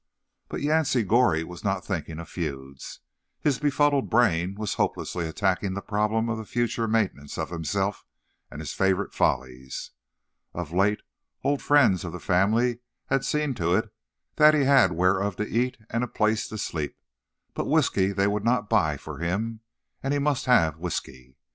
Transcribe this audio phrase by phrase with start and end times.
[0.49, 3.01] But Yancey Goree was not thinking of feuds.
[3.39, 8.03] His befuddled brain was hopelessly attacking the problem of the future maintenance of himself
[8.49, 9.91] and his favourite follies.
[10.55, 11.01] Of late,
[11.43, 12.79] old friends of the family
[13.11, 13.93] had seen to it
[14.37, 18.71] that he had whereof to eat and a place to sleep—but whiskey they would not
[18.71, 19.59] buy for him,
[20.01, 21.37] and he must have whiskey.